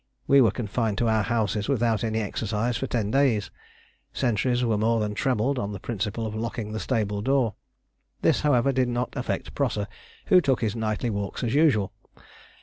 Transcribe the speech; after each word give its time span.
We 0.25 0.41
were 0.41 0.49
confined 0.49 0.97
to 0.97 1.07
our 1.07 1.21
houses 1.21 1.69
without 1.69 2.03
any 2.03 2.19
exercise 2.21 2.75
for 2.75 2.87
ten 2.87 3.11
days; 3.11 3.51
sentries 4.13 4.65
were 4.65 4.75
more 4.75 4.99
than 4.99 5.13
trebled 5.13 5.59
on 5.59 5.73
the 5.73 5.79
principle 5.79 6.25
of 6.25 6.33
locking 6.33 6.71
the 6.71 6.79
stable 6.79 7.21
door. 7.21 7.53
This, 8.23 8.41
however, 8.41 8.71
did 8.71 8.87
not 8.89 9.15
affect 9.15 9.53
Prosser, 9.53 9.85
who 10.25 10.41
took 10.41 10.61
his 10.61 10.75
nightly 10.75 11.11
walks 11.11 11.43
as 11.43 11.53
usual. 11.53 11.93